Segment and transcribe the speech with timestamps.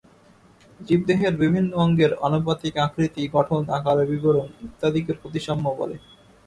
[0.79, 5.95] জীবদেহের বিভিন্ন অঙ্গের আনুপাতিক আকৃতি, গঠন, আকারের বিবরণ ইত্যাদিকে প্রতিসাম্য বলে।